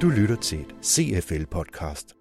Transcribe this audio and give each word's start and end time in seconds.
Du 0.00 0.08
lytter 0.08 0.36
til 0.36 0.60
et 0.60 0.74
CFL-podcast. 0.82 2.14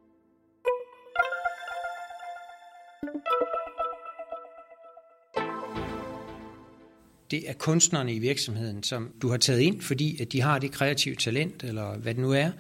det 7.32 7.50
er 7.50 7.54
kunstnerne 7.54 8.14
i 8.14 8.20
virksomheden, 8.20 8.84
som 8.84 9.12
du 9.22 9.30
har 9.30 9.38
taget 9.38 9.60
ind, 9.60 9.82
fordi 9.82 10.22
at 10.22 10.32
de 10.32 10.42
har 10.42 10.60
det 10.60 10.72
kreative 10.72 11.16
talent, 11.16 11.64
eller 11.64 11.98
hvad 11.98 12.14
det 12.14 12.22
nu 12.22 12.32
er. 12.32 12.52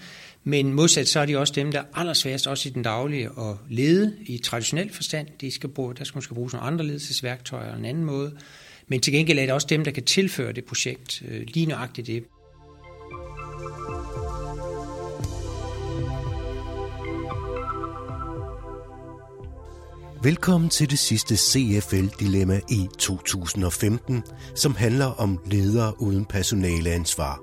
Men 0.44 0.74
modsat 0.74 1.08
så 1.08 1.20
er 1.20 1.26
de 1.26 1.38
også 1.38 1.54
dem, 1.55 1.71
der 1.71 1.80
er 1.80 1.86
allersværest 1.94 2.48
også 2.48 2.70
i 2.70 2.71
den 2.71 2.84
daglige 2.84 3.26
at 3.26 3.55
lede 3.70 4.18
i 4.26 4.38
traditionel 4.38 4.94
forstand. 4.94 5.28
De 5.42 5.52
skal 5.52 5.70
bruge, 5.70 5.96
der 5.96 6.04
skal 6.04 6.18
måske 6.18 6.34
bruge 6.34 6.50
nogle 6.54 6.68
andre 6.68 6.86
ledelsesværktøjer 6.86 7.71
og 7.71 7.78
en 7.78 7.86
anden 7.86 8.04
måde. 8.04 8.38
Men 8.89 8.99
til 9.01 9.13
gengæld 9.13 9.39
er 9.39 9.43
det 9.43 9.54
også 9.54 9.67
dem, 9.69 9.83
der 9.83 9.91
kan 9.91 10.04
tilføre 10.04 10.54
det 10.54 10.65
projekt 10.65 11.23
øh, 11.28 11.41
lige 11.47 11.65
nøjagtigt 11.65 12.07
det. 12.07 12.23
Velkommen 20.23 20.69
til 20.69 20.89
det 20.89 21.00
sidste 21.00 21.36
CFL-dilemma 21.37 22.59
i 22.69 22.87
2015, 23.00 24.23
som 24.55 24.75
handler 24.75 25.06
om 25.06 25.39
ledere 25.45 26.01
uden 26.01 26.25
personaleansvar. 26.25 27.42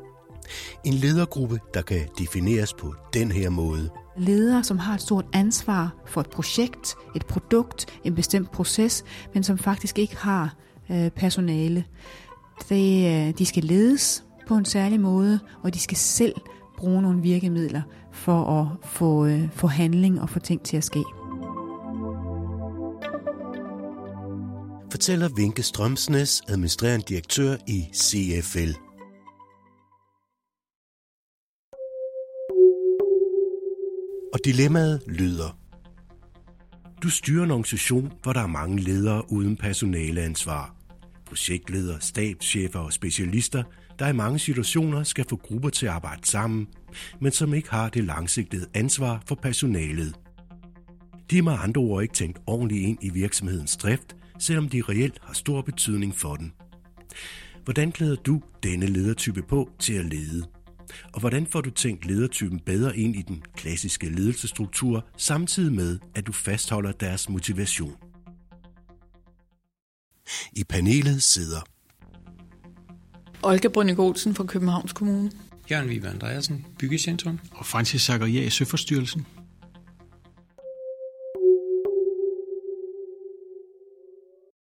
En 0.85 0.95
ledergruppe, 0.95 1.61
der 1.75 1.83
kan 1.83 2.09
defineres 2.19 2.75
på 2.75 2.95
den 3.15 3.33
her 3.33 3.51
måde. 3.51 3.91
Ledere, 4.17 4.65
som 4.65 4.79
har 4.79 4.95
et 4.95 5.01
stort 5.01 5.25
ansvar 5.33 5.95
for 6.07 6.21
et 6.21 6.31
projekt, 6.31 6.95
et 7.17 7.27
produkt, 7.27 7.87
en 8.05 8.15
bestemt 8.15 8.53
proces, 8.53 9.05
men 9.35 9.43
som 9.43 9.59
faktisk 9.59 9.99
ikke 9.99 10.17
har 10.17 10.57
øh, 10.91 11.11
personale. 11.11 11.85
Det, 12.69 13.29
øh, 13.29 13.39
de 13.39 13.47
skal 13.47 13.65
ledes 13.65 14.25
på 14.47 14.55
en 14.57 14.65
særlig 14.65 15.01
måde, 15.01 15.41
og 15.63 15.75
de 15.75 15.79
skal 15.79 15.97
selv 15.97 16.35
bruge 16.79 17.03
nogle 17.03 17.23
virkemidler 17.23 17.83
for 18.13 18.45
at 18.61 18.89
få, 18.89 19.27
øh, 19.27 19.51
få 19.53 19.67
handling 19.67 20.21
og 20.21 20.31
få 20.31 20.39
ting 20.39 20.63
til 20.63 20.77
at 20.77 20.85
ske. 20.85 21.05
fortæller 24.95 25.29
Vinke 25.37 25.63
Strømsnes, 25.63 26.43
administrerende 26.49 27.07
direktør 27.09 27.57
i 27.67 27.89
CFL. 27.95 28.73
Og 34.33 34.39
dilemmaet 34.45 35.03
lyder. 35.07 35.59
Du 37.03 37.11
styrer 37.11 37.45
en 37.45 37.51
organisation, 37.51 38.13
hvor 38.23 38.33
der 38.33 38.41
er 38.41 38.47
mange 38.47 38.81
ledere 38.81 39.33
uden 39.33 39.57
personaleansvar. 39.57 40.74
Projektledere, 41.35 42.01
stabschefer 42.01 42.79
og 42.79 42.93
specialister, 42.93 43.63
der 43.99 44.09
i 44.09 44.13
mange 44.13 44.39
situationer 44.39 45.03
skal 45.03 45.25
få 45.29 45.37
grupper 45.37 45.69
til 45.69 45.87
at 45.87 45.93
arbejde 45.93 46.27
sammen, 46.27 46.67
men 47.21 47.33
som 47.33 47.55
ikke 47.55 47.71
har 47.71 47.89
det 47.89 48.05
langsigtede 48.05 48.67
ansvar 48.75 49.23
for 49.29 49.35
personalet. 49.35 50.15
De 51.31 51.39
er 51.39 51.43
med 51.43 51.57
andre 51.63 51.81
ord 51.81 52.03
ikke 52.03 52.15
tænkt 52.15 52.39
ordentligt 52.47 52.83
ind 52.83 52.99
i 53.03 53.11
virksomhedens 53.11 53.77
drift, 53.77 54.17
selvom 54.39 54.69
de 54.69 54.83
reelt 54.89 55.19
har 55.23 55.35
stor 55.35 55.63
betydning 55.63 56.15
for 56.15 56.35
den. 56.35 56.53
Hvordan 57.65 57.93
klæder 57.93 58.17
du 58.17 58.43
denne 58.63 58.87
ledertype 58.87 59.43
på 59.43 59.71
til 59.79 59.95
at 59.95 60.05
lede? 60.05 60.47
Og 61.13 61.21
hvordan 61.21 61.47
får 61.47 61.61
du 61.61 61.71
tænkt 61.71 62.07
ledertypen 62.07 62.61
bedre 62.61 62.97
ind 62.97 63.17
i 63.17 63.23
den 63.23 63.43
klassiske 63.57 64.09
ledelsesstruktur, 64.09 65.07
samtidig 65.17 65.73
med, 65.73 65.99
at 66.15 66.27
du 66.27 66.33
fastholder 66.33 66.93
deres 66.93 67.29
motivation? 67.29 68.04
I 70.53 70.65
panelet 70.65 71.23
sidder 71.23 71.61
Olga 73.43 73.69
Brønnig 73.69 73.99
Olsen 73.99 74.35
fra 74.35 74.45
Københavns 74.45 74.93
Kommune. 74.93 75.31
Jørgen 75.71 75.89
Vibe 75.89 76.09
Andreasen, 76.09 76.67
Byggecentrum. 76.79 77.41
Og 77.51 77.67
Francis 77.67 78.03
Zakaria 78.03 78.43
i 78.43 78.51
Søforstyrelsen. 78.51 79.27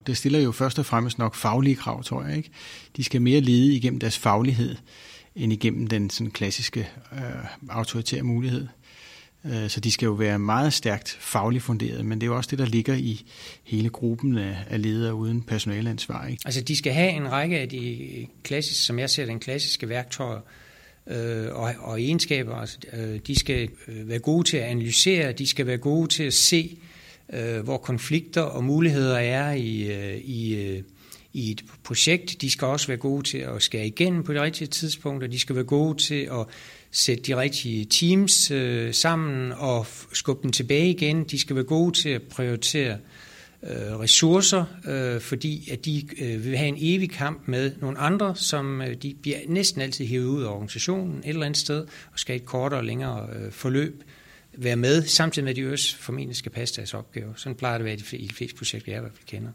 Det 0.07 0.17
stiller 0.17 0.39
jo 0.39 0.51
først 0.51 0.79
og 0.79 0.85
fremmest 0.85 1.17
nok 1.17 1.35
faglige 1.35 1.75
krav, 1.75 2.03
tror 2.03 2.23
jeg. 2.23 2.37
Ikke? 2.37 2.49
De 2.97 3.03
skal 3.03 3.21
mere 3.21 3.39
lede 3.39 3.75
igennem 3.75 3.99
deres 3.99 4.17
faglighed, 4.17 4.75
end 5.35 5.53
igennem 5.53 5.87
den 5.87 6.09
sådan 6.09 6.31
klassiske 6.31 6.89
øh, 7.13 7.45
autoritære 7.69 8.23
mulighed. 8.23 8.67
Øh, 9.45 9.69
så 9.69 9.79
de 9.79 9.91
skal 9.91 10.05
jo 10.05 10.11
være 10.11 10.39
meget 10.39 10.73
stærkt 10.73 11.17
fagligt 11.19 11.63
funderet, 11.63 12.05
men 12.05 12.21
det 12.21 12.27
er 12.27 12.31
jo 12.31 12.37
også 12.37 12.49
det, 12.51 12.59
der 12.59 12.65
ligger 12.65 12.95
i 12.95 13.25
hele 13.63 13.89
gruppen 13.89 14.37
af, 14.37 14.81
ledere 14.81 15.13
uden 15.13 15.41
personalansvar. 15.41 16.27
Ikke? 16.27 16.41
Altså 16.45 16.61
de 16.61 16.75
skal 16.75 16.93
have 16.93 17.09
en 17.09 17.31
række 17.31 17.59
af 17.59 17.69
de 17.69 18.27
klassiske, 18.43 18.83
som 18.83 18.99
jeg 18.99 19.09
ser 19.09 19.25
den 19.25 19.39
klassiske 19.39 19.89
værktøjer, 19.89 20.39
øh, 21.07 21.47
og, 21.51 21.73
og 21.79 22.01
egenskaber. 22.01 22.55
Altså, 22.55 22.77
øh, 22.93 23.19
de 23.27 23.39
skal 23.39 23.69
øh, 23.87 24.09
være 24.09 24.19
gode 24.19 24.47
til 24.47 24.57
at 24.57 24.63
analysere, 24.63 25.31
de 25.31 25.47
skal 25.47 25.67
være 25.67 25.77
gode 25.77 26.07
til 26.07 26.23
at 26.23 26.33
se 26.33 26.77
øh, 27.33 27.59
hvor 27.59 27.77
konflikter 27.77 28.41
og 28.41 28.63
muligheder 28.63 29.17
er 29.17 29.53
i, 29.53 29.93
øh, 29.93 30.17
i, 30.17 30.55
øh, 30.55 30.83
i 31.35 31.51
et 31.51 31.63
projekt. 31.83 32.41
De 32.41 32.51
skal 32.51 32.67
også 32.67 32.87
være 32.87 32.97
gode 32.97 33.23
til 33.23 33.37
at 33.37 33.61
skære 33.61 33.87
igennem 33.87 34.23
på 34.23 34.33
de 34.33 34.41
rigtige 34.41 34.67
tidspunkter. 34.67 35.27
De 35.27 35.39
skal 35.39 35.55
være 35.55 35.65
gode 35.65 35.97
til 35.97 36.29
at 36.31 36.45
sætte 36.91 37.23
de 37.23 37.37
rigtige 37.37 37.85
teams 37.85 38.51
øh, 38.51 38.93
sammen 38.93 39.51
og 39.51 39.87
skubbe 40.13 40.43
dem 40.43 40.51
tilbage 40.51 40.89
igen. 40.89 41.23
De 41.23 41.39
skal 41.39 41.55
være 41.55 41.65
gode 41.65 41.91
til 41.91 42.09
at 42.09 42.21
prioritere 42.21 42.97
øh, 43.63 43.99
ressourcer, 43.99 44.65
øh, 44.87 45.21
fordi 45.21 45.69
at 45.71 45.85
de 45.85 46.07
øh, 46.21 46.45
vil 46.45 46.57
have 46.57 46.67
en 46.67 46.77
evig 46.79 47.09
kamp 47.09 47.47
med 47.47 47.71
nogle 47.81 47.97
andre, 47.97 48.35
som 48.35 48.81
øh, 48.81 48.95
de 48.95 49.15
bliver 49.21 49.37
næsten 49.47 49.81
altid 49.81 50.05
hævet 50.05 50.25
ud 50.25 50.43
af 50.43 50.47
organisationen 50.47 51.17
et 51.17 51.29
eller 51.29 51.45
andet 51.45 51.59
sted 51.59 51.87
og 52.11 52.19
skal 52.19 52.35
et 52.35 52.45
kortere 52.45 52.79
og 52.79 52.85
længere 52.85 53.27
øh, 53.35 53.51
forløb 53.51 54.03
være 54.57 54.75
med, 54.75 55.03
samtidig 55.03 55.43
med 55.43 55.51
at 55.51 55.55
de 55.55 55.71
også 55.71 55.97
formentlig 55.97 56.35
skal 56.35 56.51
passe 56.51 56.75
deres 56.75 56.93
opgave. 56.93 57.33
Sådan 57.35 57.55
plejer 57.55 57.73
det 57.77 57.79
at 57.79 57.85
være 57.85 58.19
i 58.19 58.27
de 58.27 58.33
fleste 58.33 58.57
projekter, 58.57 58.91
jeg 58.91 58.99
i 58.99 59.01
hvert 59.01 59.13
fald 59.13 59.27
kender. 59.27 59.51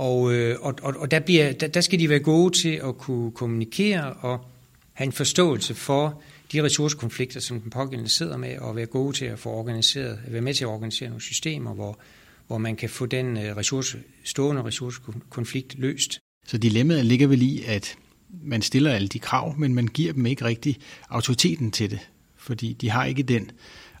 Og, 0.00 0.32
øh, 0.32 0.56
og, 0.60 0.74
og, 0.82 0.94
og 0.96 1.10
der, 1.10 1.20
bliver, 1.20 1.52
der, 1.52 1.66
der 1.66 1.80
skal 1.80 1.98
de 1.98 2.08
være 2.08 2.18
gode 2.18 2.56
til 2.56 2.80
at 2.84 2.98
kunne 2.98 3.30
kommunikere 3.30 4.12
og 4.12 4.44
have 4.92 5.06
en 5.06 5.12
forståelse 5.12 5.74
for 5.74 6.22
de 6.52 6.62
ressourcekonflikter, 6.62 7.40
som 7.40 7.60
den 7.60 7.70
pågældende 7.70 8.10
sidder 8.10 8.36
med, 8.36 8.58
og 8.58 8.76
være 8.76 8.86
gode 8.86 9.16
til 9.16 9.24
at 9.24 9.38
få 9.38 9.50
organiseret, 9.50 10.18
være 10.28 10.40
med 10.40 10.54
til 10.54 10.64
at 10.64 10.68
organisere 10.68 11.08
nogle 11.08 11.22
systemer, 11.22 11.74
hvor, 11.74 11.98
hvor 12.46 12.58
man 12.58 12.76
kan 12.76 12.88
få 12.88 13.06
den 13.06 13.36
øh, 13.36 13.56
ressource, 13.56 13.98
stående 14.24 14.64
ressourcekonflikt 14.64 15.78
løst. 15.78 16.18
Så 16.46 16.58
dilemmaet 16.58 17.06
ligger 17.06 17.26
vel 17.26 17.42
i, 17.42 17.62
at 17.66 17.96
man 18.42 18.62
stiller 18.62 18.92
alle 18.92 19.08
de 19.08 19.18
krav, 19.18 19.58
men 19.58 19.74
man 19.74 19.86
giver 19.86 20.12
dem 20.12 20.26
ikke 20.26 20.44
rigtig 20.44 20.76
autoriteten 21.08 21.70
til 21.70 21.90
det, 21.90 22.08
fordi 22.36 22.72
de 22.72 22.90
har 22.90 23.04
ikke 23.04 23.22
den 23.22 23.50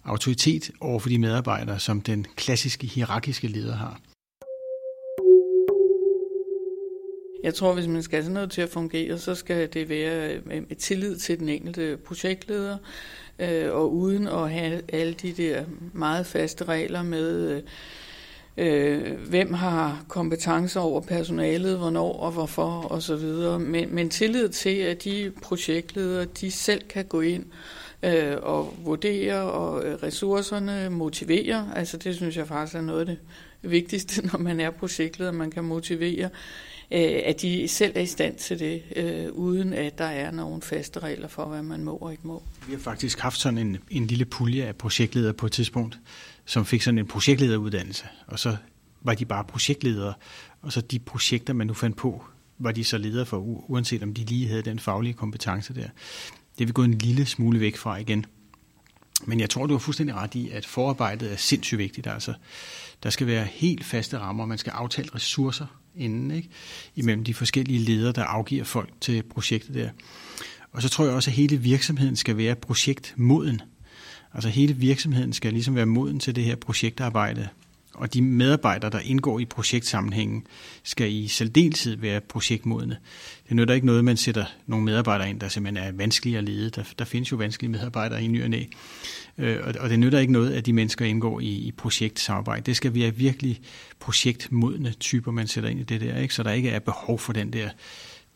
autoritet 0.04 0.70
over 0.80 1.00
for 1.00 1.08
de 1.08 1.18
medarbejdere, 1.18 1.80
som 1.80 2.00
den 2.00 2.26
klassiske 2.36 2.86
hierarkiske 2.86 3.48
leder 3.48 3.76
har. 3.76 4.00
Jeg 7.42 7.54
tror, 7.54 7.74
hvis 7.74 7.86
man 7.86 8.02
skal 8.02 8.16
have 8.16 8.24
sådan 8.24 8.34
noget 8.34 8.50
til 8.50 8.62
at 8.62 8.68
fungere, 8.68 9.18
så 9.18 9.34
skal 9.34 9.68
det 9.72 9.88
være 9.88 10.34
øh, 10.34 10.46
med 10.46 10.76
tillid 10.76 11.16
til 11.16 11.38
den 11.38 11.48
enkelte 11.48 11.96
projektleder, 11.96 12.76
øh, 13.38 13.72
og 13.72 13.92
uden 13.92 14.28
at 14.28 14.50
have 14.50 14.82
alle 14.92 15.12
de 15.12 15.32
der 15.32 15.64
meget 15.92 16.26
faste 16.26 16.64
regler 16.64 17.02
med, 17.02 17.50
øh, 17.50 17.62
øh 18.56 19.28
hvem 19.28 19.52
har 19.52 20.04
kompetencer 20.08 20.80
over 20.80 21.00
personalet, 21.00 21.78
hvornår 21.78 22.12
og 22.12 22.32
hvorfor 22.32 22.92
osv. 22.92 23.24
Men, 23.60 23.94
men 23.94 24.10
tillid 24.10 24.48
til, 24.48 24.76
at 24.76 25.04
de 25.04 25.32
projektledere, 25.42 26.24
de 26.24 26.50
selv 26.50 26.82
kan 26.88 27.04
gå 27.04 27.20
ind 27.20 27.44
øh, 28.02 28.36
og 28.42 28.74
vurdere 28.84 29.42
og 29.42 29.84
øh, 29.84 29.94
ressourcerne 30.02 30.90
motivere. 30.90 31.72
Altså 31.76 31.96
det 31.96 32.16
synes 32.16 32.36
jeg 32.36 32.46
faktisk 32.46 32.76
er 32.76 32.80
noget 32.80 33.00
af 33.00 33.06
det 33.06 33.18
vigtigste, 33.62 34.22
når 34.32 34.38
man 34.38 34.60
er 34.60 34.70
projektleder, 34.70 35.32
man 35.32 35.50
kan 35.50 35.64
motivere, 35.64 36.30
øh, 36.90 37.20
at 37.24 37.42
de 37.42 37.68
selv 37.68 37.92
er 37.94 38.00
i 38.00 38.06
stand 38.06 38.36
til 38.36 38.58
det, 38.58 38.82
øh, 38.96 39.32
uden 39.32 39.72
at 39.72 39.98
der 39.98 40.04
er 40.04 40.30
nogle 40.30 40.62
faste 40.62 40.98
regler 40.98 41.28
for, 41.28 41.44
hvad 41.44 41.62
man 41.62 41.84
må 41.84 41.96
og 41.96 42.12
ikke 42.12 42.26
må. 42.26 42.42
Vi 42.66 42.72
har 42.72 42.80
faktisk 42.80 43.18
haft 43.18 43.38
sådan 43.38 43.58
en, 43.58 43.78
en 43.90 44.06
lille 44.06 44.24
pulje 44.24 44.64
af 44.64 44.76
projektledere 44.76 45.34
på 45.34 45.46
et 45.46 45.52
tidspunkt, 45.52 45.98
som 46.44 46.66
fik 46.66 46.82
sådan 46.82 46.98
en 46.98 47.06
projektlederuddannelse, 47.06 48.04
og 48.26 48.38
så 48.38 48.56
var 49.02 49.14
de 49.14 49.24
bare 49.24 49.44
projektledere, 49.44 50.14
og 50.62 50.72
så 50.72 50.80
de 50.80 50.98
projekter, 50.98 51.52
man 51.52 51.66
nu 51.66 51.74
fandt 51.74 51.96
på, 51.96 52.24
var 52.58 52.72
de 52.72 52.84
så 52.84 52.98
ledere 52.98 53.26
for, 53.26 53.36
uanset 53.68 54.02
om 54.02 54.14
de 54.14 54.24
lige 54.24 54.48
havde 54.48 54.62
den 54.62 54.78
faglige 54.78 55.14
kompetence 55.14 55.74
der. 55.74 55.88
Det 56.58 56.64
er 56.64 56.66
vi 56.66 56.72
gået 56.72 56.88
en 56.88 56.98
lille 56.98 57.26
smule 57.26 57.60
væk 57.60 57.76
fra 57.76 57.96
igen. 57.96 58.26
Men 59.24 59.40
jeg 59.40 59.50
tror, 59.50 59.66
du 59.66 59.74
har 59.74 59.78
fuldstændig 59.78 60.16
ret 60.16 60.34
i, 60.34 60.50
at 60.50 60.66
forarbejdet 60.66 61.32
er 61.32 61.36
sindssygt 61.36 61.78
vigtigt. 61.78 62.06
Altså, 62.06 62.34
der 63.02 63.10
skal 63.10 63.26
være 63.26 63.44
helt 63.44 63.84
faste 63.84 64.18
rammer, 64.18 64.46
man 64.46 64.58
skal 64.58 64.70
aftale 64.70 65.08
ressourcer 65.14 65.66
inden, 65.96 66.30
ikke? 66.30 66.48
imellem 66.96 67.24
de 67.24 67.34
forskellige 67.34 67.78
ledere, 67.78 68.12
der 68.12 68.24
afgiver 68.24 68.64
folk 68.64 68.90
til 69.00 69.22
projektet 69.22 69.74
der. 69.74 69.90
Og 70.72 70.82
så 70.82 70.88
tror 70.88 71.04
jeg 71.04 71.14
også, 71.14 71.30
at 71.30 71.34
hele 71.34 71.56
virksomheden 71.56 72.16
skal 72.16 72.36
være 72.36 72.54
projektmoden. 72.54 73.62
Altså 74.34 74.48
hele 74.48 74.76
virksomheden 74.76 75.32
skal 75.32 75.52
ligesom 75.52 75.74
være 75.74 75.86
moden 75.86 76.20
til 76.20 76.36
det 76.36 76.44
her 76.44 76.56
projektarbejde. 76.56 77.48
Og 77.94 78.14
de 78.14 78.22
medarbejdere, 78.22 78.90
der 78.90 79.00
indgår 79.00 79.38
i 79.38 79.44
projektsammenhængen, 79.44 80.46
skal 80.82 81.12
i 81.12 81.28
særdeleshed 81.28 81.96
være 81.96 82.20
projektmodne. 82.20 82.98
Det 83.48 83.56
nytter 83.56 83.74
ikke 83.74 83.86
noget, 83.86 84.04
man 84.04 84.16
sætter 84.16 84.44
nogle 84.66 84.84
medarbejdere 84.84 85.30
ind, 85.30 85.40
der 85.40 85.48
simpelthen 85.48 85.86
er 85.86 85.92
vanskelige 85.92 86.38
at 86.38 86.44
lede. 86.44 86.70
Der, 86.70 86.84
der 86.98 87.04
findes 87.04 87.32
jo 87.32 87.36
vanskelige 87.36 87.70
medarbejdere 87.70 88.24
i 88.24 88.26
ny 88.26 88.42
og 88.42 88.50
næ. 88.50 88.64
Øh, 89.38 89.58
og 89.80 89.90
det 89.90 89.98
nytter 89.98 90.18
ikke 90.18 90.32
noget, 90.32 90.52
at 90.52 90.66
de 90.66 90.72
mennesker 90.72 91.04
indgår 91.04 91.40
i, 91.40 91.48
i 91.48 91.72
projektsamarbejde. 91.72 92.62
Det 92.62 92.76
skal 92.76 92.94
være 92.94 93.14
virkelig 93.14 93.60
projektmodne 94.00 94.92
typer, 94.92 95.32
man 95.32 95.46
sætter 95.46 95.70
ind 95.70 95.80
i 95.80 95.82
det 95.82 96.00
der, 96.00 96.18
ikke? 96.18 96.34
så 96.34 96.42
der 96.42 96.50
ikke 96.50 96.70
er 96.70 96.78
behov 96.78 97.18
for 97.18 97.32
den 97.32 97.52
der 97.52 97.70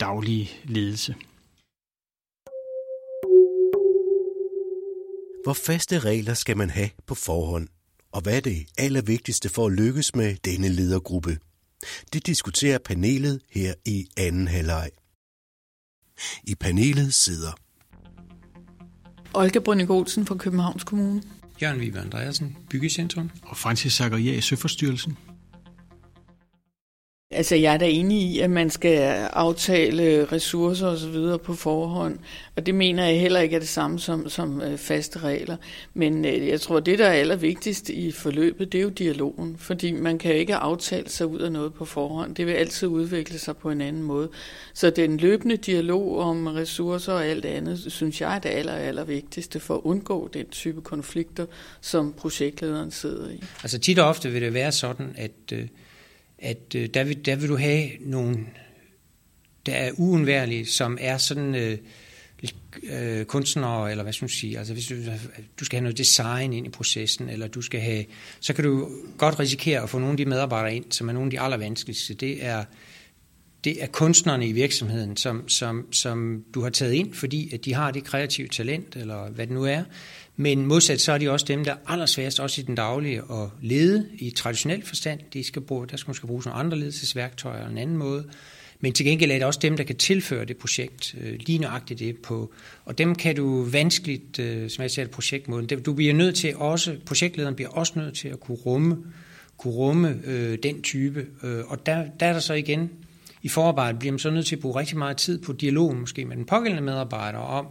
daglige 0.01 0.51
ledelse. 0.65 1.15
Hvor 5.45 5.53
faste 5.53 5.99
regler 5.99 6.35
skal 6.35 6.57
man 6.57 6.71
have 6.71 6.91
på 7.07 7.15
forhånd? 7.15 7.69
Og 8.15 8.21
hvad 8.21 8.37
er 8.37 8.41
det 8.41 8.67
allervigtigste 8.79 9.49
for 9.49 9.67
at 9.67 9.73
lykkes 9.73 10.15
med 10.15 10.37
denne 10.45 10.69
ledergruppe? 10.69 11.39
Det 12.13 12.27
diskuterer 12.27 12.79
panelet 12.79 13.41
her 13.51 13.75
i 13.85 14.07
anden 14.17 14.49
halvleg. 14.49 14.91
I 16.45 16.55
panelet 16.55 17.15
sidder 17.15 17.53
Olga 19.35 19.59
Brønning 19.59 19.91
Olsen 19.91 20.27
fra 20.27 20.37
Københavns 20.37 20.85
Kommune. 20.85 21.23
Jørgen 21.63 21.81
Vibe 21.81 22.01
Andreasen, 22.01 22.57
Byggecentrum. 22.71 23.31
Og 23.43 23.57
Francis 23.57 23.93
Zakaria 23.93 24.33
i 24.33 24.41
Søforstyrelsen. 24.41 25.17
Altså, 27.35 27.55
jeg 27.55 27.75
er 27.75 27.79
da 27.79 27.89
enig 27.89 28.23
i, 28.23 28.41
at 28.41 28.51
man 28.51 28.71
skal 28.71 28.99
aftale 29.33 30.25
ressourcer 30.25 30.87
og 30.87 30.99
så 30.99 31.09
videre 31.09 31.39
på 31.39 31.55
forhånd, 31.55 32.19
og 32.57 32.67
det 32.67 32.75
mener 32.75 33.05
jeg 33.05 33.21
heller 33.21 33.41
ikke 33.41 33.57
er 33.57 33.61
det 33.61 33.69
samme 33.69 33.99
som, 33.99 34.29
som 34.29 34.61
øh, 34.61 34.79
faste 34.79 35.19
regler. 35.19 35.57
Men 35.95 36.25
øh, 36.25 36.49
jeg 36.49 36.61
tror, 36.61 36.81
det, 36.81 36.99
der 36.99 37.07
er 37.07 37.13
allervigtigst 37.13 37.89
i 37.89 38.11
forløbet, 38.11 38.73
det 38.73 38.79
er 38.79 38.83
jo 38.83 38.89
dialogen, 38.89 39.57
fordi 39.59 39.93
man 39.93 40.19
kan 40.19 40.35
ikke 40.35 40.55
aftale 40.55 41.09
sig 41.09 41.27
ud 41.27 41.39
af 41.39 41.53
noget 41.53 41.75
på 41.75 41.85
forhånd. 41.85 42.35
Det 42.35 42.47
vil 42.47 42.53
altid 42.53 42.89
udvikle 42.89 43.39
sig 43.39 43.57
på 43.57 43.71
en 43.71 43.81
anden 43.81 44.03
måde. 44.03 44.29
Så 44.75 44.91
den 44.91 45.17
løbende 45.17 45.57
dialog 45.57 46.19
om 46.19 46.47
ressourcer 46.47 47.13
og 47.13 47.27
alt 47.27 47.45
andet, 47.45 47.85
synes 47.93 48.21
jeg 48.21 48.35
er 48.35 48.39
det 48.39 48.49
aller, 48.49 48.73
aller 48.73 49.05
vigtigste 49.05 49.61
for 49.61 49.75
at 49.75 49.81
undgå 49.85 50.31
den 50.35 50.47
type 50.47 50.81
konflikter, 50.81 51.47
som 51.81 52.13
projektlederen 52.13 52.91
sidder 52.91 53.31
i. 53.31 53.43
Altså 53.63 53.79
tit 53.79 53.99
og 53.99 54.09
ofte 54.09 54.31
vil 54.31 54.43
det 54.43 54.55
være 54.55 54.73
sådan, 54.73 55.15
at 55.17 55.31
øh, 55.53 55.67
at 56.45 56.75
øh, 56.75 56.89
der, 56.95 57.05
vil, 57.05 57.27
der 57.27 57.37
vil 57.37 57.49
du 57.49 57.57
have 57.57 57.91
nogle, 58.01 58.39
der 59.67 59.75
er 59.75 59.93
uundværlige, 59.97 60.67
som 60.67 60.99
er 61.01 61.19
sådan 61.19 61.55
øh, 61.55 61.79
øh, 62.83 63.25
kunstnere, 63.25 63.91
eller 63.91 64.03
hvad 64.03 64.13
skal 64.13 64.25
man 64.25 64.31
sige, 64.31 64.59
altså 64.59 64.73
hvis 64.73 64.87
du, 64.87 64.95
du 65.61 65.65
skal 65.65 65.77
have 65.77 65.83
noget 65.83 65.99
design 65.99 66.53
ind 66.53 66.67
i 66.67 66.71
processen, 66.71 67.29
eller 67.29 67.47
du 67.47 67.63
skal 67.63 67.81
have, 67.81 68.05
så 68.41 68.53
kan 68.53 68.65
du 68.65 68.91
godt 69.19 69.41
risikere 69.41 69.83
at 69.83 69.91
få 69.91 69.99
nogle 69.99 70.13
af 70.13 70.17
de 70.17 70.25
medarbejdere 70.25 70.77
ind, 70.77 70.85
som 70.91 71.09
er 71.09 71.13
nogle 71.13 71.27
af 71.27 71.31
de 71.31 71.41
allervanskeligste. 71.41 72.15
Det 72.15 72.45
er, 72.45 72.65
det 73.65 73.83
er 73.83 73.87
kunstnerne 73.87 74.49
i 74.49 74.53
virksomheden, 74.53 75.17
som, 75.17 75.49
som, 75.49 75.93
som 75.93 76.45
du 76.55 76.63
har 76.63 76.71
taget 76.71 76.93
ind, 76.93 77.15
fordi 77.15 77.55
at 77.55 77.65
de 77.65 77.75
har 77.75 77.91
det 77.91 78.05
kreative 78.05 78.49
talent, 78.49 78.97
eller 78.97 79.31
hvad 79.31 79.47
det 79.47 79.55
nu 79.55 79.65
er. 79.65 79.83
Men 80.37 80.67
modsat 80.67 81.01
så 81.01 81.13
er 81.13 81.19
de 81.19 81.31
også 81.31 81.47
dem, 81.49 81.65
der 81.65 81.73
er 81.73 81.77
allersværest 81.87 82.41
også 82.41 82.61
i 82.61 82.65
den 82.65 82.75
daglige 82.75 83.19
at 83.19 83.49
lede 83.63 84.09
i 84.19 84.31
traditionel 84.31 84.83
forstand. 84.83 85.21
De 85.33 85.45
skal 85.45 85.63
bruge, 85.63 85.87
der 85.87 85.97
skal 85.97 86.11
måske 86.11 86.27
bruge 86.27 86.43
nogle 86.45 86.59
andre 86.59 86.79
ledelsesværktøjer 86.79 87.69
en 87.69 87.79
anden 87.79 87.97
måde. 87.97 88.25
Men 88.81 88.93
til 88.93 89.07
gengæld 89.07 89.31
er 89.31 89.35
det 89.35 89.45
også 89.45 89.61
dem, 89.63 89.77
der 89.77 89.85
kan 89.85 89.97
tilføre 89.97 90.45
det 90.45 90.57
projekt 90.57 91.15
øh, 91.21 91.39
lige 91.47 91.59
nøjagtigt 91.59 92.01
det 92.01 92.17
på. 92.17 92.53
Og 92.85 92.99
dem 92.99 93.15
kan 93.15 93.37
du 93.37 93.63
vanskeligt, 93.63 94.39
øh, 94.39 94.71
som 94.71 94.83
jeg 94.83 94.91
siger, 94.91 95.09
projektmåden. 95.09 95.67
Du 95.67 95.93
bliver 95.93 96.15
nødt 96.15 96.37
til 96.37 96.57
også, 96.57 96.97
projektlederen 97.07 97.55
bliver 97.55 97.71
også 97.71 97.93
nødt 97.97 98.17
til 98.17 98.29
at 98.29 98.41
kunne 98.41 98.59
rumme, 98.59 98.97
kunne 99.57 99.75
rumme 99.75 100.21
øh, 100.25 100.59
den 100.63 100.83
type. 100.83 101.27
Øh, 101.43 101.65
og 101.67 101.87
der, 101.87 102.05
der 102.21 102.27
er 102.27 102.33
der 102.33 102.41
så 102.41 102.55
igen, 102.55 102.91
i 103.45 103.49
forarbejdet 103.49 103.99
bliver 103.99 104.13
man 104.13 104.19
så 104.19 104.31
nødt 104.31 104.47
til 104.47 104.57
at 104.57 104.63
bruge 104.63 104.81
rigtig 104.81 104.99
meget 104.99 105.17
tid 105.17 105.39
på 105.39 105.53
dialogen 105.53 106.01
måske 106.01 106.25
med 106.25 106.37
den 106.37 106.45
pågældende 106.45 106.83
medarbejder 106.83 107.39
om, 107.39 107.67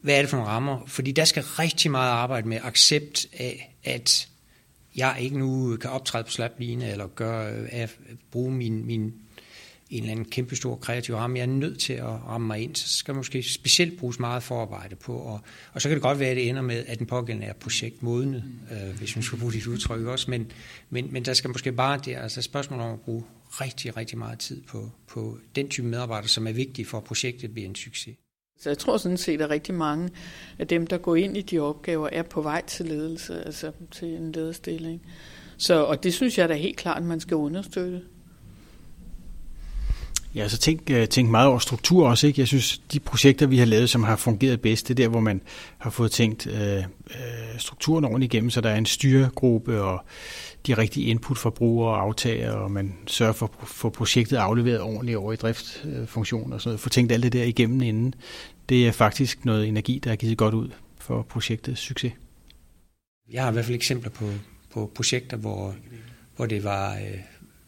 hvad 0.00 0.16
er 0.16 0.20
det 0.20 0.30
for 0.30 0.36
nogle 0.36 0.50
rammer? 0.50 0.84
Fordi 0.86 1.12
der 1.12 1.24
skal 1.24 1.42
rigtig 1.42 1.90
meget 1.90 2.10
arbejde 2.10 2.48
med 2.48 2.58
accept 2.62 3.26
af, 3.32 3.76
at 3.84 4.28
jeg 4.96 5.16
ikke 5.20 5.38
nu 5.38 5.76
kan 5.76 5.90
optræde 5.90 6.24
på 6.24 6.30
slapline 6.30 6.90
eller 6.90 7.06
gøre, 7.06 7.50
at 7.70 7.96
bruge 8.30 8.52
min, 8.52 8.86
min 8.86 9.14
en 9.90 10.02
eller 10.02 10.10
anden 10.10 10.24
kæmpe 10.24 10.56
stor 10.56 10.76
kreativ 10.76 11.14
ramme. 11.14 11.38
Jeg 11.38 11.42
er 11.42 11.46
nødt 11.46 11.78
til 11.78 11.92
at 11.92 12.04
ramme 12.04 12.46
mig 12.46 12.60
ind, 12.60 12.76
så 12.76 12.88
skal 12.88 13.14
måske 13.14 13.42
specielt 13.42 13.98
bruges 13.98 14.18
meget 14.18 14.42
forarbejde 14.42 14.96
på. 14.96 15.16
Og, 15.16 15.40
og 15.72 15.82
så 15.82 15.88
kan 15.88 15.96
det 15.96 16.02
godt 16.02 16.18
være, 16.18 16.30
at 16.30 16.36
det 16.36 16.48
ender 16.48 16.62
med, 16.62 16.84
at 16.86 16.98
den 16.98 17.06
pågældende 17.06 17.46
er 17.46 17.52
projektmodnet, 17.52 18.44
øh, 18.72 18.98
hvis 18.98 19.16
man 19.16 19.22
skal 19.22 19.38
bruge 19.38 19.52
dit 19.52 19.66
udtryk 19.66 20.06
også. 20.06 20.30
Men, 20.30 20.52
men, 20.90 21.12
men 21.12 21.24
der 21.24 21.32
skal 21.32 21.50
måske 21.50 21.72
bare, 21.72 22.00
det 22.04 22.16
altså 22.16 22.42
spørgsmål 22.42 22.80
om 22.80 22.92
at 22.92 23.00
bruge 23.00 23.24
rigtig, 23.50 23.96
rigtig 23.96 24.18
meget 24.18 24.38
tid 24.38 24.62
på, 24.62 24.90
på 25.06 25.38
den 25.54 25.68
type 25.68 25.86
medarbejdere, 25.86 26.28
som 26.28 26.46
er 26.46 26.52
vigtige 26.52 26.86
for, 26.86 26.98
at 26.98 27.04
projektet 27.04 27.52
bliver 27.52 27.68
en 27.68 27.74
succes. 27.74 28.16
Så 28.60 28.70
jeg 28.70 28.78
tror 28.78 28.96
sådan 28.96 29.18
set, 29.18 29.40
at 29.40 29.50
rigtig 29.50 29.74
mange 29.74 30.10
af 30.58 30.66
dem, 30.66 30.86
der 30.86 30.98
går 30.98 31.16
ind 31.16 31.36
i 31.36 31.42
de 31.42 31.58
opgaver, 31.58 32.08
er 32.12 32.22
på 32.22 32.42
vej 32.42 32.62
til 32.66 32.86
ledelse, 32.86 33.44
altså 33.44 33.72
til 33.90 34.08
en 34.08 34.32
lederstilling. 34.32 35.02
Så, 35.56 35.84
og 35.84 36.02
det 36.02 36.14
synes 36.14 36.38
jeg 36.38 36.48
da 36.48 36.54
helt 36.54 36.76
klart, 36.76 36.96
at 36.96 37.02
man 37.02 37.20
skal 37.20 37.36
understøtte. 37.36 38.02
Ja, 40.34 40.48
så 40.48 40.58
tænk, 40.58 40.90
øh, 40.90 41.08
tænk 41.08 41.30
meget 41.30 41.48
over 41.48 41.58
struktur 41.58 42.08
også. 42.08 42.26
Ikke? 42.26 42.40
Jeg 42.40 42.48
synes, 42.48 42.78
de 42.78 43.00
projekter, 43.00 43.46
vi 43.46 43.58
har 43.58 43.66
lavet, 43.66 43.90
som 43.90 44.02
har 44.02 44.16
fungeret 44.16 44.60
bedst, 44.60 44.88
det 44.88 44.94
er 44.94 45.04
der, 45.04 45.08
hvor 45.08 45.20
man 45.20 45.40
har 45.78 45.90
fået 45.90 46.10
tænkt 46.10 46.46
øh, 46.46 46.76
øh 46.76 46.84
strukturen 47.58 48.04
ordentligt 48.04 48.34
igennem, 48.34 48.50
så 48.50 48.60
der 48.60 48.70
er 48.70 48.76
en 48.76 48.86
styregruppe 48.86 49.82
og 49.82 50.04
de 50.66 50.78
rigtige 50.78 51.06
input 51.06 51.38
fra 51.38 51.50
brugere 51.50 51.90
og 51.90 52.00
aftager, 52.00 52.52
og 52.52 52.70
man 52.70 52.94
sørger 53.06 53.32
for 53.32 53.50
at 53.62 53.68
få 53.68 53.90
projektet 53.90 54.36
afleveret 54.36 54.80
ordentligt 54.80 55.18
over 55.18 55.32
i 55.32 55.36
driftfunktion 55.36 56.52
og 56.52 56.60
sådan 56.60 56.68
noget. 56.68 56.80
Få 56.80 56.88
tænkt 56.88 57.12
alt 57.12 57.22
det 57.22 57.32
der 57.32 57.44
igennem 57.44 57.82
inden. 57.82 58.14
Det 58.68 58.88
er 58.88 58.92
faktisk 58.92 59.44
noget 59.44 59.68
energi, 59.68 60.00
der 60.04 60.12
er 60.12 60.16
givet 60.16 60.38
godt 60.38 60.54
ud 60.54 60.70
for 60.98 61.22
projektets 61.22 61.80
succes. 61.80 62.12
Jeg 63.32 63.42
har 63.42 63.50
i 63.50 63.52
hvert 63.52 63.64
fald 63.64 63.76
eksempler 63.76 64.10
på, 64.10 64.30
på 64.70 64.92
projekter, 64.94 65.36
hvor, 65.36 65.74
hvor 66.36 66.46
det 66.46 66.64
var, 66.64 66.94
øh, 66.94 67.18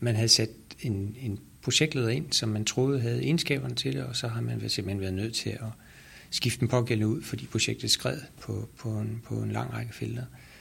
man 0.00 0.14
havde 0.14 0.28
sat 0.28 0.50
en, 0.80 1.16
en 1.20 1.38
projektleder 1.62 2.08
ind, 2.08 2.32
som 2.32 2.48
man 2.48 2.64
troede 2.64 3.00
havde 3.00 3.22
egenskaberne 3.22 3.74
til 3.74 3.92
det, 3.92 4.04
og 4.04 4.16
så 4.16 4.28
har 4.28 4.40
man 4.40 4.68
simpelthen 4.68 5.00
været 5.00 5.14
nødt 5.14 5.34
til 5.34 5.50
at 5.50 5.68
skifte 6.30 6.60
den 6.60 6.68
pågældende 6.68 7.08
ud, 7.08 7.22
fordi 7.22 7.46
projektet 7.46 7.90
skred 7.90 8.18
på, 8.40 8.68
på, 8.78 8.88
en, 8.88 9.22
på 9.24 9.34
en 9.34 9.52
lang 9.52 9.72
række 9.72 9.94
felter. 9.94 10.22
Øh, 10.22 10.51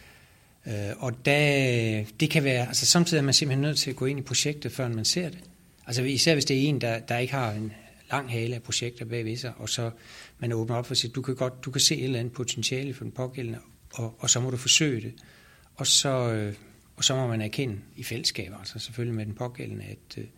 Øh, 0.68 0.74
og 0.98 1.25
da, 1.25 2.06
det 2.19 2.30
kan 2.30 2.44
være, 2.44 2.68
altså 2.68 2.86
samtidig 2.86 3.22
er 3.22 3.25
man 3.25 3.34
simpelthen 3.34 3.62
nødt 3.62 3.78
til 3.78 3.90
at 3.90 3.96
gå 3.96 4.06
ind 4.06 4.19
i 4.19 4.22
projektet, 4.22 4.72
før 4.72 4.88
man 4.88 5.06
ser 5.06 5.30
det. 5.30 5.40
Altså 5.88 6.04
især 6.04 6.34
hvis 6.34 6.46
det 6.46 6.58
er 6.58 6.69
en, 6.69 6.81
der, 6.81 7.00
der 7.00 7.18
ikke 7.18 7.34
har 7.34 7.52
en 7.52 7.74
lang 8.12 8.31
hale 8.31 8.56
af 8.56 8.63
projekter 8.63 9.06
bagved 9.06 9.38
sig, 9.38 9.53
og 9.58 9.70
så 9.70 9.91
man 10.39 10.53
åbner 10.53 10.75
op 10.75 10.86
for 10.86 11.08
at 11.08 11.15
du 11.15 11.22
kan, 11.22 11.36
godt, 11.36 11.65
du 11.65 11.72
kan 11.72 11.82
se 11.82 11.98
et 11.98 12.03
eller 12.03 12.20
andet 12.20 12.34
potentiale 12.34 12.94
for 12.94 13.03
den 13.03 13.12
pågældende, 13.12 13.60
og, 13.94 14.15
og 14.20 14.30
så 14.30 14.39
må 14.39 14.50
du 14.50 14.58
forsøge 14.58 15.01
det. 15.01 15.13
Og 15.75 15.88
så, 15.88 16.34
øh, 16.34 16.53
og 16.96 17.03
så 17.03 17.15
må 17.15 17.27
man 17.27 17.41
erkende 17.41 17.80
i 17.96 18.03
fællesskab, 18.03 18.53
altså 18.60 18.80
selvfølgelig 18.80 19.15
med 19.15 19.25
den 19.25 19.34
pågældende, 19.34 19.84
at, 19.84 20.18
øh, 20.18 20.24
at 20.24 20.30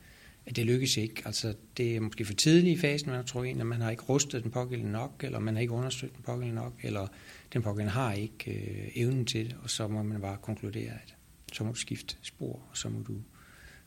det 0.50 0.66
lykkes 0.66 0.98
ikke. 0.98 1.22
Altså 1.26 1.54
det 1.78 1.96
er 1.96 2.00
måske 2.00 2.26
for 2.26 2.34
tidligt 2.34 2.78
i 2.78 2.82
fasen, 2.82 3.12
man 3.12 3.26
tror 3.26 3.44
egentlig, 3.44 3.62
at 3.62 3.68
man 3.68 3.82
har 3.82 3.92
ikke 3.92 4.04
rustet 4.04 4.44
den 4.44 4.52
pågældende 4.52 4.92
nok, 4.92 5.24
eller 5.24 5.40
man 5.40 5.54
har 5.54 5.62
ikke 5.62 5.74
understøttet 5.74 6.18
den 6.18 6.24
pågældende 6.24 6.62
nok, 6.62 6.74
eller 6.82 7.08
den 7.54 7.62
pågældende 7.62 7.92
har 7.92 8.14
ikke 8.14 8.52
øh, 8.52 8.92
evnen 8.96 9.26
til 9.26 9.46
det, 9.46 9.56
og 9.64 9.70
så 9.70 9.88
må 9.88 10.04
man 10.04 10.22
bare 10.22 10.38
konkludere, 10.42 10.92
at 10.92 11.16
så 11.54 11.64
må 11.64 11.70
du 11.70 11.76
skifte 11.76 12.16
spor, 12.22 12.60
og 12.72 12.78
så 12.78 12.90
må 12.90 13.00
du 13.08 13.14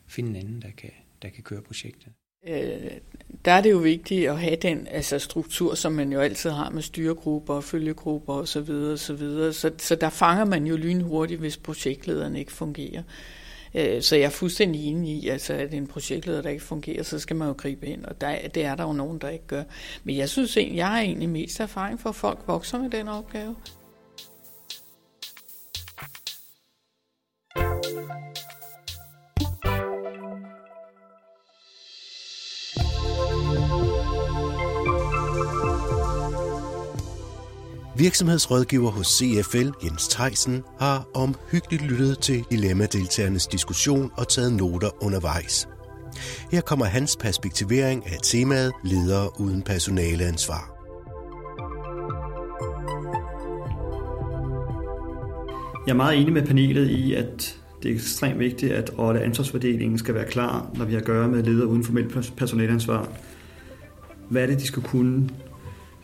finde 0.07 0.29
en 0.29 0.35
anden, 0.35 0.61
der 0.61 0.71
kan, 0.77 0.91
der 1.21 1.29
kan 1.29 1.43
køre 1.43 1.61
projektet. 1.61 2.07
Øh, 2.47 2.91
der 3.45 3.51
er 3.51 3.61
det 3.61 3.71
jo 3.71 3.77
vigtigt 3.77 4.29
at 4.29 4.39
have 4.39 4.55
den 4.55 4.87
altså 4.87 5.19
struktur, 5.19 5.75
som 5.75 5.93
man 5.93 6.11
jo 6.11 6.19
altid 6.19 6.49
har 6.49 6.69
med 6.69 6.81
styregrupper 6.81 7.53
og 7.53 7.63
følgegrupper 7.63 8.33
osv. 8.33 8.45
Så, 8.45 8.61
videre, 8.61 8.97
så, 8.97 9.13
videre. 9.13 9.53
så, 9.53 9.71
så 9.77 9.95
der 9.95 10.09
fanger 10.09 10.45
man 10.45 10.67
jo 10.67 10.75
lynhurtigt, 10.75 11.39
hvis 11.39 11.57
projektlederen 11.57 12.35
ikke 12.35 12.51
fungerer. 12.51 12.99
Øh, 12.99 13.46
Øh, 13.77 14.01
så 14.01 14.15
jeg 14.15 14.25
er 14.25 14.29
fuldstændig 14.29 14.85
enig 14.85 15.23
i, 15.23 15.27
altså, 15.27 15.53
at 15.53 15.73
en 15.73 15.87
projektleder, 15.87 16.41
der 16.41 16.49
ikke 16.49 16.63
fungerer, 16.63 17.03
så 17.03 17.19
skal 17.19 17.35
man 17.35 17.47
jo 17.47 17.53
gribe 17.57 17.87
ind, 17.87 18.05
og 18.05 18.21
der, 18.21 18.47
det 18.47 18.65
er 18.65 18.75
der 18.75 18.83
jo 18.83 18.93
nogen, 18.93 19.17
der 19.17 19.29
ikke 19.29 19.47
gør. 19.47 19.63
Men 20.03 20.17
jeg 20.17 20.29
synes 20.29 20.57
egentlig, 20.57 20.77
jeg 20.77 20.87
har 20.87 20.99
egentlig 20.99 21.29
mest 21.29 21.59
erfaring 21.59 21.99
for, 21.99 22.09
at 22.09 22.15
folk 22.15 22.39
vokser 22.47 22.79
med 22.79 22.89
den 22.89 23.07
opgave. 23.07 23.55
Virksomhedsrådgiver 37.97 38.91
hos 38.91 39.07
CFL, 39.07 39.69
Jens 39.83 40.07
Theisen, 40.07 40.63
har 40.79 41.07
omhyggeligt 41.13 41.83
lyttet 41.83 42.19
til 42.19 42.45
dilemmadeltagernes 42.51 43.47
diskussion 43.47 44.11
og 44.17 44.27
taget 44.27 44.53
noter 44.53 45.03
undervejs. 45.03 45.67
Her 46.51 46.61
kommer 46.61 46.85
hans 46.85 47.17
perspektivering 47.17 48.05
af 48.05 48.17
temaet 48.23 48.71
ledere 48.83 49.29
uden 49.39 49.61
personaleansvar. 49.61 50.73
Jeg 55.87 55.93
er 55.93 55.97
meget 55.97 56.17
enig 56.21 56.33
med 56.33 56.45
panelet 56.45 56.89
i, 56.89 57.13
at 57.13 57.57
Det 57.83 57.91
er 57.91 57.95
ekstremt 57.95 58.39
vigtigt, 58.39 58.71
at 58.71 58.99
rolle 58.99 59.21
ansvarsfordelingen 59.21 59.97
skal 59.97 60.15
være 60.15 60.27
klar, 60.27 60.71
når 60.75 60.85
vi 60.85 60.93
har 60.93 60.99
at 60.99 61.05
gøre 61.05 61.27
med 61.27 61.43
ledere 61.43 61.67
uden 61.67 61.83
formelt 61.83 62.35
personaleansvar. 62.37 63.07
Hvad 64.29 64.43
er 64.43 64.47
det, 64.47 64.59
de 64.59 64.67
skal 64.67 64.83
kunne? 64.83 65.29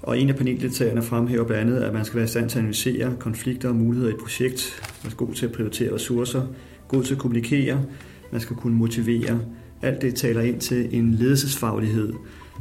Og 0.04 0.20
en 0.20 0.30
af 0.30 0.36
paneldeltagerne 0.36 1.02
fremhæver 1.02 1.44
blandt 1.44 1.62
andet, 1.62 1.84
at 1.84 1.94
man 1.94 2.06
skal 2.06 2.16
være 2.16 2.26
i 2.26 2.28
stand 2.28 2.50
til 2.50 2.58
at 2.58 2.62
analysere 2.62 3.16
konflikter 3.20 3.70
og 3.70 3.76
muligheder 3.76 4.12
i 4.12 4.14
et 4.14 4.20
projekt. 4.20 4.82
Man 5.04 5.12
skal 5.12 5.26
god 5.26 5.34
til 5.34 5.46
at 5.46 5.52
prioritere 5.52 5.94
ressourcer, 5.94 6.42
god 6.88 7.04
til 7.04 7.14
at 7.14 7.20
kommunikere, 7.20 7.86
man 8.32 8.42
skal 8.42 8.56
kunne 8.56 8.76
motivere. 8.76 9.40
Alt 9.82 10.02
det 10.02 10.16
taler 10.16 10.42
ind 10.42 10.60
til 10.60 10.90
en 10.92 11.14
ledelsesfaglighed, 11.14 12.14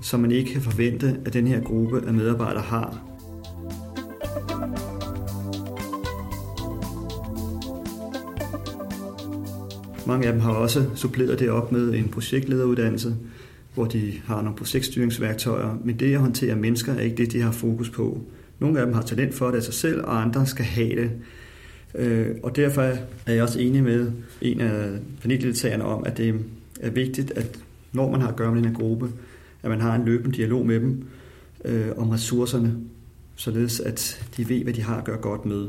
som 0.03 0.21
man 0.21 0.31
ikke 0.31 0.53
kan 0.53 0.63
forvente, 0.63 1.17
at 1.25 1.33
den 1.33 1.47
her 1.47 1.61
gruppe 1.61 2.03
af 2.07 2.15
medarbejdere 2.15 2.63
har. 2.63 3.09
Mange 10.07 10.27
af 10.27 10.33
dem 10.33 10.43
har 10.43 10.53
også 10.53 10.85
suppleret 10.95 11.39
det 11.39 11.51
op 11.51 11.73
med 11.73 11.95
en 11.95 12.09
projektlederuddannelse, 12.09 13.17
hvor 13.75 13.85
de 13.85 14.13
har 14.25 14.43
nogle 14.43 14.57
projektstyringsværktøjer, 14.57 15.79
men 15.85 15.99
det 15.99 16.15
at 16.15 16.21
håndtere 16.21 16.57
mennesker 16.57 16.95
er 16.95 17.01
ikke 17.01 17.17
det, 17.17 17.33
de 17.33 17.41
har 17.41 17.53
fokus 17.53 17.91
på. 17.91 18.21
Nogle 18.59 18.81
af 18.81 18.87
dem 18.87 18.95
har 18.95 19.03
talent 19.03 19.35
for 19.35 19.51
det 19.51 19.57
af 19.57 19.63
sig 19.63 19.75
selv, 19.75 20.05
og 20.05 20.23
andre 20.23 20.47
skal 20.47 20.65
have 20.65 21.03
det. 21.03 21.11
Øh, 21.95 22.37
og 22.43 22.57
derfor 22.57 22.83
er 23.27 23.33
jeg 23.33 23.43
også 23.43 23.61
enig 23.61 23.83
med 23.83 24.13
en 24.41 24.61
af 24.61 24.99
paneldeltagerne 25.21 25.85
om, 25.85 26.05
at 26.07 26.17
det 26.17 26.41
er 26.81 26.91
vigtigt, 26.91 27.31
at 27.31 27.59
når 27.93 28.11
man 28.11 28.21
har 28.21 28.29
at 28.29 28.37
gøre 28.37 28.55
med 28.55 28.63
den 28.63 28.71
her 28.71 28.79
gruppe, 28.79 29.13
at 29.63 29.71
man 29.71 29.81
har 29.81 29.95
en 29.95 30.05
løbende 30.05 30.37
dialog 30.37 30.67
med 30.67 30.81
dem 30.81 31.05
øh, 31.65 31.89
om 31.97 32.09
ressourcerne, 32.09 32.77
således 33.37 33.81
at 33.81 34.27
de 34.37 34.49
ved, 34.49 34.63
hvad 34.63 34.73
de 34.73 34.83
har 34.83 34.99
at 34.99 35.05
gøre 35.05 35.19
godt 35.19 35.45
med. 35.45 35.69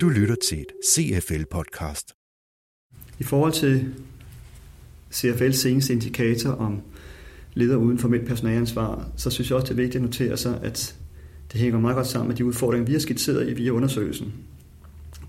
Du 0.00 0.08
lytter 0.08 0.36
til 0.48 0.60
et 0.60 0.72
CFL-podcast. 0.84 2.18
I 3.18 3.24
forhold 3.24 3.52
til 3.52 3.94
CFL's 5.12 5.56
seneste 5.56 5.92
indikator 5.92 6.50
om 6.50 6.80
leder 7.54 7.76
uden 7.76 7.98
formelt 7.98 8.26
personalansvar, 8.26 9.08
så 9.16 9.30
synes 9.30 9.50
jeg 9.50 9.56
også, 9.56 9.64
det 9.64 9.70
er 9.70 9.82
vigtigt 9.82 9.96
at 9.96 10.02
notere 10.02 10.36
sig, 10.36 10.58
at 10.62 10.96
det 11.52 11.60
hænger 11.60 11.80
meget 11.80 11.96
godt 11.96 12.06
sammen 12.06 12.28
med 12.28 12.36
de 12.36 12.44
udfordringer, 12.44 12.86
vi 12.86 12.92
har 12.92 13.00
skitseret 13.00 13.48
i 13.48 13.52
via 13.54 13.70
undersøgelsen. 13.70 14.32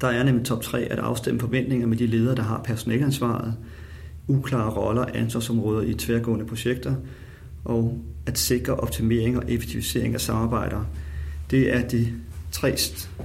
Der 0.02 0.08
er 0.08 0.24
nemlig 0.24 0.46
top 0.46 0.62
3 0.62 0.82
at 0.82 1.00
afstemme 1.00 1.40
forventninger 1.40 1.88
med 1.88 1.98
de 1.98 2.08
ledere, 2.08 2.36
der 2.36 2.42
har 2.42 2.62
personalansvaret, 2.64 3.54
uklare 4.28 4.70
roller 4.70 5.02
og 5.02 5.18
ansvarsområder 5.18 5.82
i 5.82 5.94
tværgående 5.94 6.46
projekter, 6.46 6.96
og 7.66 8.00
at 8.26 8.38
sikre 8.38 8.76
optimering 8.76 9.38
og 9.38 9.44
effektivisering 9.48 10.14
af 10.14 10.22
samarbejder. 10.22 10.86
Det 11.52 11.74
er 11.74 11.88
de 11.88 12.14
tre 12.52 12.76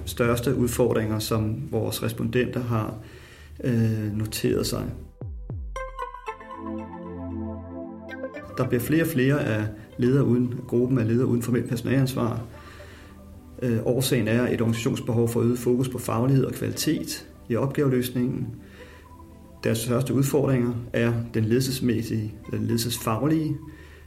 største 0.05 0.55
udfordringer, 0.55 1.19
som 1.19 1.57
vores 1.71 2.03
respondenter 2.03 2.62
har 2.62 2.95
øh, 3.65 4.17
noteret 4.17 4.67
sig. 4.67 4.85
Der 8.59 8.69
bliver 8.69 8.81
flere 8.81 9.03
og 9.03 9.09
flere 9.09 9.45
af 9.45 9.67
ledere 9.99 10.25
uden, 10.25 10.55
gruppen 10.67 10.99
af 10.99 11.09
ledere 11.09 11.27
uden 11.27 11.43
formelt 11.43 11.69
personalansvar. 11.69 12.43
Øh, 13.62 13.79
årsagen 13.85 14.29
er 14.29 14.49
et 14.49 14.61
organisationsbehov 14.61 15.29
for 15.29 15.41
øget 15.41 15.59
fokus 15.59 15.88
på 15.88 15.99
faglighed 15.99 16.45
og 16.45 16.53
kvalitet 16.53 17.29
i 17.49 17.57
opgaveløsningen. 17.57 18.47
Deres 19.65 19.79
største 19.79 20.15
udfordringer 20.15 20.73
er 20.93 21.12
den 21.35 21.45
ledelsesmæssige, 21.45 22.35
den 22.50 22.65
ledelsesfaglige 22.65 23.57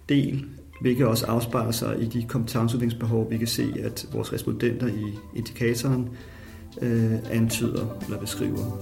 del, 0.10 0.46
hvilket 0.82 1.08
også 1.08 1.26
afspejler 1.26 1.72
sig 1.72 2.02
i 2.02 2.06
de 2.06 2.24
kompetenceudviklingsbehov, 2.28 3.32
vi 3.32 3.38
kan 3.38 3.48
se, 3.48 3.74
at 3.84 4.08
vores 4.14 4.34
respondenter 4.34 4.88
i 4.88 5.18
indikatoren 5.36 6.10
øh, 6.82 7.14
antyder 7.32 7.98
eller 8.06 8.20
beskriver. 8.20 8.78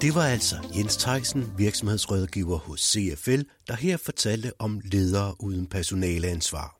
Og 0.00 0.04
det 0.04 0.14
var 0.14 0.26
altså 0.26 0.56
Jens 0.76 0.96
Theisen, 0.96 1.52
virksomhedsrådgiver 1.58 2.58
hos 2.58 2.80
CFL, 2.80 3.40
der 3.68 3.74
her 3.74 3.96
fortalte 3.96 4.52
om 4.58 4.80
ledere 4.84 5.34
uden 5.38 5.66
personaleansvar. 5.66 6.76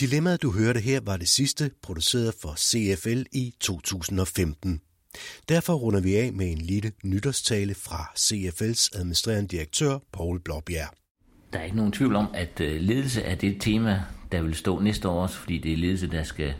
Dilemmaet, 0.00 0.42
du 0.42 0.52
hørte 0.52 0.80
her, 0.80 1.00
var 1.00 1.16
det 1.16 1.28
sidste, 1.28 1.70
produceret 1.82 2.34
for 2.42 2.54
CFL 2.56 3.22
i 3.32 3.54
2015. 3.60 4.80
Derfor 5.48 5.74
runder 5.74 6.00
vi 6.00 6.16
af 6.16 6.32
med 6.32 6.52
en 6.52 6.58
lille 6.58 6.92
nytårstale 7.04 7.74
fra 7.74 8.12
CFL's 8.18 8.98
administrerende 8.98 9.48
direktør, 9.48 9.98
Paul 10.12 10.40
Blåbjerg. 10.40 10.94
Der 11.52 11.58
er 11.58 11.64
ikke 11.64 11.76
nogen 11.76 11.92
tvivl 11.92 12.16
om, 12.16 12.26
at 12.34 12.60
øh, 12.60 12.80
ledelse 12.80 13.22
er 13.22 13.34
det 13.34 13.56
tema, 13.60 14.02
der 14.32 14.42
vil 14.42 14.54
stå 14.54 14.80
næste 14.80 15.08
år 15.08 15.22
også, 15.22 15.36
fordi 15.36 15.58
det 15.58 15.72
er 15.72 15.76
ledelse, 15.76 16.10
der 16.10 16.22
skal 16.22 16.54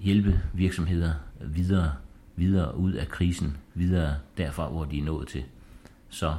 hjælpe 0.00 0.40
virksomheder 0.54 1.12
videre, 1.40 1.92
videre 2.38 2.76
ud 2.76 2.92
af 2.92 3.08
krisen, 3.08 3.56
videre 3.74 4.16
derfra, 4.36 4.68
hvor 4.68 4.84
de 4.84 4.98
er 4.98 5.04
nået 5.04 5.28
til. 5.28 5.44
Så 6.08 6.36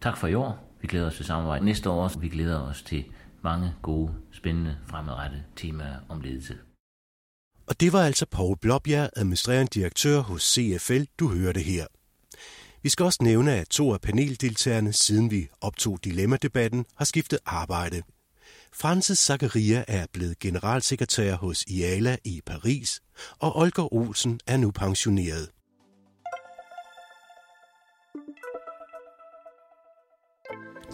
tak 0.00 0.16
for 0.16 0.26
i 0.26 0.34
år. 0.34 0.70
Vi 0.80 0.88
glæder 0.88 1.06
os 1.06 1.16
til 1.16 1.24
samarbejde 1.24 1.64
næste 1.64 1.90
år 1.90 2.02
også. 2.02 2.18
Vi 2.18 2.28
glæder 2.28 2.60
os 2.60 2.82
til 2.82 3.04
mange 3.42 3.74
gode, 3.82 4.14
spændende, 4.32 4.76
fremadrettede 4.86 5.42
temaer 5.56 5.96
om 6.08 6.20
ledelse. 6.20 6.58
Og 7.66 7.80
det 7.80 7.92
var 7.92 8.02
altså 8.02 8.26
Paul 8.26 8.56
Blåbjerg, 8.58 9.10
administrerende 9.16 9.70
direktør 9.80 10.20
hos 10.20 10.42
CFL, 10.42 11.02
du 11.18 11.28
hørte 11.28 11.60
her. 11.60 11.86
Vi 12.82 12.88
skal 12.88 13.04
også 13.04 13.18
nævne, 13.22 13.52
at 13.52 13.68
to 13.68 13.92
af 13.92 14.00
paneldeltagerne, 14.00 14.92
siden 14.92 15.30
vi 15.30 15.48
optog 15.60 15.98
dilemmadebatten, 16.04 16.84
har 16.96 17.04
skiftet 17.04 17.38
arbejde. 17.46 18.02
Francis 18.80 19.18
Zakaria 19.18 19.84
er 19.88 20.06
blevet 20.12 20.38
generalsekretær 20.38 21.34
hos 21.34 21.64
IALA 21.66 22.16
i 22.24 22.40
Paris, 22.46 23.00
og 23.38 23.56
Olger 23.56 23.94
Olsen 23.94 24.40
er 24.46 24.56
nu 24.56 24.70
pensioneret. 24.70 25.50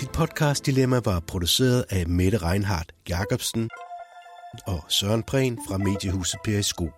Dit 0.00 0.12
podcast 0.12 0.66
Dilemma 0.66 1.00
var 1.04 1.20
produceret 1.20 1.84
af 1.90 2.06
Mette 2.06 2.38
Reinhardt 2.38 2.94
Jacobsen 3.08 3.70
og 4.66 4.84
Søren 4.88 5.22
Prehn 5.22 5.58
fra 5.68 5.78
Mediehuset 5.78 6.40
Periskop. 6.44 6.88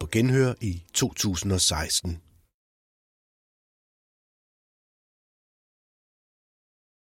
På 0.00 0.06
genhør 0.12 0.54
i 0.60 0.82
2016. 0.94 2.25